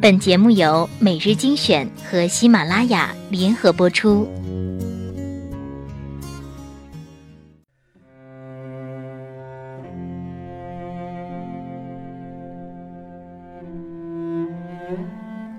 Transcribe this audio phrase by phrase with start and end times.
[0.00, 4.28] 本节目由每日精选和喜马拉雅联合播出。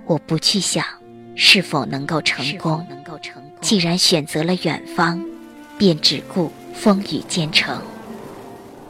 [0.06, 0.86] 我不去想
[1.36, 2.88] 是否能够成功，
[3.60, 5.22] 既然选择了远方，
[5.78, 7.82] 便只顾风雨兼程。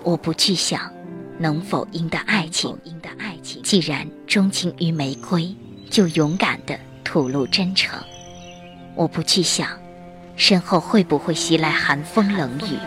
[0.03, 0.93] 我不去想
[1.39, 2.77] 能否赢得爱情，
[3.63, 5.55] 既然钟情于玫瑰，
[5.89, 7.99] 就勇敢的吐露真诚。
[8.95, 9.69] 我不去想
[10.35, 12.77] 身后会不会袭来寒风冷雨，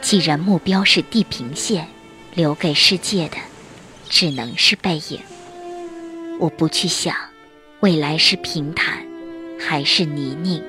[0.00, 1.86] 既然目标是地平线，
[2.34, 3.36] 留给世界的
[4.08, 5.18] 只能是背影。
[6.40, 7.14] 我不去想。
[7.80, 9.04] 未来是平坦
[9.60, 10.62] 还是泥泞？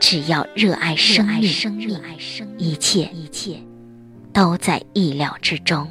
[0.00, 1.48] 只要热爱生命，
[2.58, 3.60] 一切一切
[4.32, 5.88] 都在意料之中。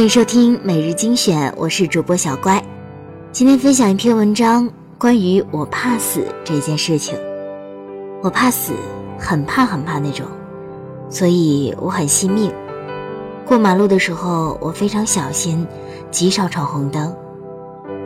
[0.00, 2.64] 欢迎收听每日精选，我是主播小乖。
[3.32, 7.14] 今天分享一篇文章，关于我怕死这件事情。
[8.22, 8.72] 我怕死，
[9.18, 10.26] 很怕很怕那种，
[11.10, 12.50] 所以我很惜命。
[13.44, 15.66] 过马路的时候，我非常小心，
[16.10, 17.14] 极少闯红灯。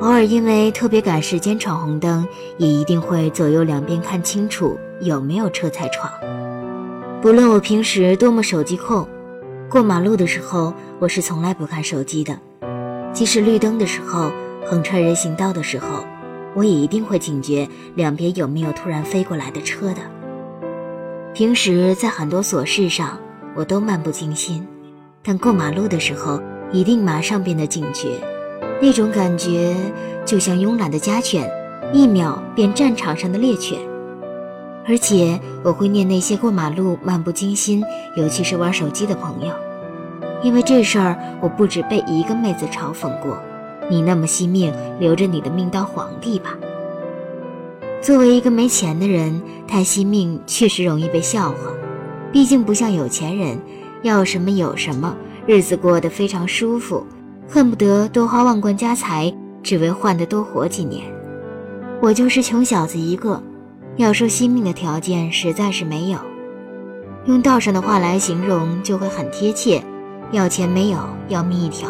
[0.00, 2.26] 偶尔因为特别赶时间闯红灯，
[2.58, 6.10] 也一定会左右两边看清楚有没有车才闯。
[7.22, 9.06] 不论我平时多么手机控，
[9.74, 12.38] 过马路的时候我是从来不看手机的。
[13.12, 14.30] 即使绿灯的时候，
[14.64, 16.04] 横穿人行道的时候。
[16.54, 19.96] 我也一定会警觉两边有没有突然飞过来的车的。
[21.32, 23.18] 平时在很多琐事上
[23.56, 24.64] 我都漫不经心，
[25.24, 28.10] 但过马路的时候一定马上变得警觉。
[28.80, 29.74] 那种感觉
[30.24, 31.50] 就像慵懒的家犬，
[31.92, 33.76] 一秒变战场上的猎犬。
[34.86, 37.82] 而且我会念那些过马路漫不经心，
[38.16, 39.54] 尤其是玩手机的朋友，
[40.42, 43.38] 因为这事儿我不止被一个妹子嘲讽过。
[43.90, 46.56] 你那么惜命，留着你的命当皇帝吧。
[48.00, 51.56] 作为一个没钱的人，太惜命确实容易被笑话。
[52.32, 53.58] 毕竟不像有钱人，
[54.02, 55.14] 要什么有什么，
[55.46, 57.06] 日子过得非常舒服，
[57.48, 61.04] 恨不得多花万贯家财，只为换得多活几年。
[62.00, 63.42] 我就是穷小子一个，
[63.96, 66.18] 要说惜命的条件实在是没有。
[67.26, 69.82] 用道上的话来形容，就会很贴切：
[70.32, 71.88] 要钱没有，要命一条。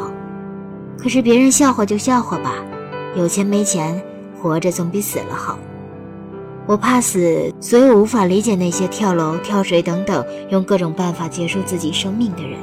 [0.99, 2.57] 可是别人笑话就笑话吧，
[3.17, 4.01] 有钱没钱，
[4.41, 5.59] 活着总比死了好。
[6.67, 12.59] 我怕死，所以我无法理解那些跳楼、跳水等等用各种办法结束自己生命的人。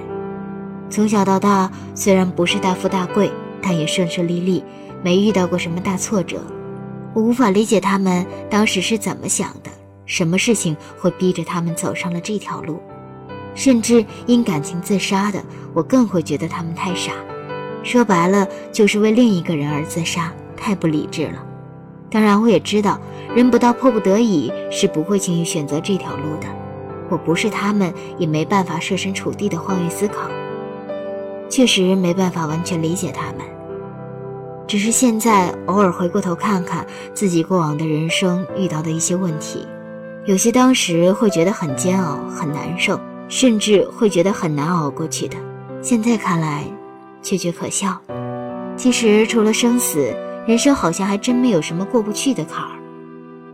[0.90, 3.31] 从小到大，虽然不是大富大贵，
[3.62, 4.63] 但也顺顺利利，
[5.03, 6.38] 没遇到过什么大挫折。
[7.14, 9.70] 我无法理解他们当时是怎么想的，
[10.06, 12.82] 什么事情会逼着他们走上了这条路。
[13.54, 17.12] 甚至因感情自杀的，我更会觉得他们太傻。
[17.84, 21.44] 说白了，就是为另一个人而自杀，太不理智了。
[22.10, 23.00] 当然，我也知道，
[23.36, 26.48] 人不到迫不得已是不会轻易选择这条路的。
[27.10, 30.30] 我不是他们，也没办法设身处地的换位思考，
[31.50, 33.40] 确实没办法完全理解他们。
[34.72, 39.68] 只是现在偶尔回过头看看自己过往的人生遇到的一些问题，
[40.24, 45.36] 有些当时会觉得很煎熬、很难受，甚至会觉得很难熬过去的，
[45.82, 46.64] 现在看来。
[47.22, 48.00] 却觉可笑。
[48.78, 50.16] 其实除了生死，
[50.48, 52.72] 人生好像还真没有什么过不去的坎儿。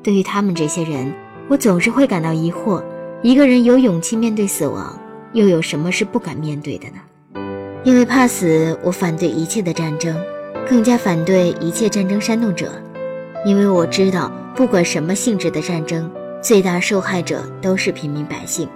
[0.04, 1.12] 对于他们这些人，
[1.48, 2.84] 我总是会感到疑惑：
[3.24, 4.96] 一个人有勇气面对死亡，
[5.34, 7.00] 又有什么是不敢面对的呢？
[7.84, 10.16] 因为怕死，我反对一切的战争，
[10.70, 12.72] 更加反对一切战争煽动者。
[13.46, 16.10] 因为我知道，不管什么性质的战争，
[16.42, 18.68] 最大受害者都是平民百姓。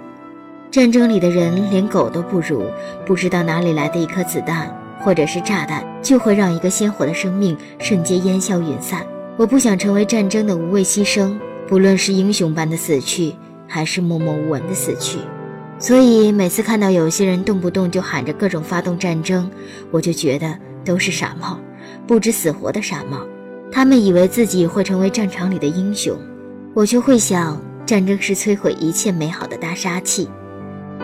[0.70, 2.64] 战争里的人连狗都不如，
[3.04, 4.74] 不知道哪里来的一颗子弹。
[5.04, 9.04] 或者是炸弹，就会让一个鲜活的生命瞬间烟消云散。
[9.36, 11.36] 我不想成为战争的无谓牺牲，
[11.66, 13.34] 不论是英雄般的死去，
[13.66, 15.18] 还是默默无闻的死去。
[15.76, 19.50] 所以每次看到有些人动不动就喊着各种发动战争，
[19.90, 21.58] 我就觉得都是傻帽，
[22.06, 23.18] 不知死活的傻帽。
[23.70, 26.16] 他们以为自己会成为战场里的英雄，
[26.74, 30.28] 我却会想，战争是摧毁一切美好的大杀器，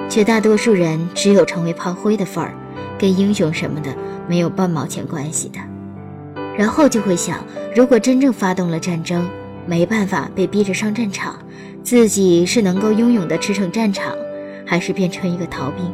[0.08, 2.54] 绝大多数人只有成为炮灰的份儿。
[2.98, 3.94] 跟英雄什么的
[4.26, 5.60] 没有半毛钱关系的，
[6.58, 7.38] 然后就会想，
[7.74, 9.24] 如果真正发动了战争，
[9.66, 11.38] 没办法被逼着上战场，
[11.84, 14.12] 自己是能够英勇的驰骋战场，
[14.66, 15.90] 还是变成一个逃兵？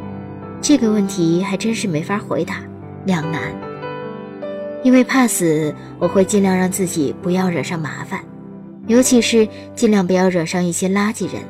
[0.62, 2.62] 这个问题还真是没法回答，
[3.04, 3.54] 两难。
[4.84, 8.20] 因为怕死，我会尽量让自己不要惹上麻烦。
[8.86, 11.42] 尤其是尽量不要惹上一些垃圾人，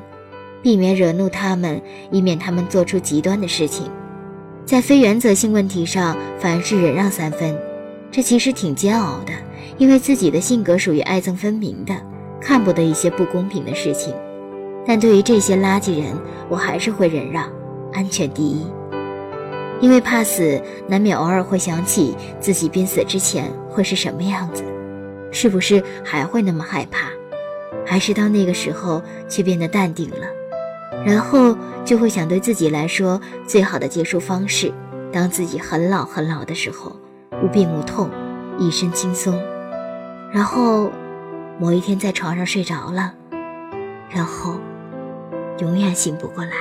[0.63, 1.83] 避免惹怒他们，
[2.13, 3.91] 以免他们做出极端的事情。
[4.65, 7.59] 在非原则性问题上，凡事忍让三分，
[8.13, 9.33] 这其实挺煎熬的，
[9.79, 11.93] 因为自己的性格属于爱憎分明的，
[12.41, 14.15] 看不得一些不公平的事情。
[14.87, 16.17] 但对于这些垃圾人，
[16.49, 17.51] 我还是会忍让，
[17.93, 18.65] 安全第一。
[19.81, 24.65] 因为怕死，难免偶尔会想起自己濒死之前会是什么样子，
[25.31, 27.09] 是不是还会那么害怕？
[27.87, 30.27] 还是到那个时候却变得淡定了，
[31.05, 31.55] 然后
[31.85, 34.73] 就会想对自己来说最好的结束方式：
[35.13, 36.97] 当自己很老很老的时候，
[37.43, 38.09] 无病无痛，
[38.59, 39.39] 一身轻松，
[40.33, 40.91] 然后
[41.59, 43.13] 某一天在床上睡着了，
[44.09, 44.55] 然后
[45.59, 46.53] 永远醒不过来。